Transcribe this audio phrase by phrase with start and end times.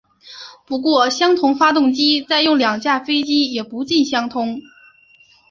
[0.65, 4.59] 不过相同发动机用在两架飞机也不尽相通。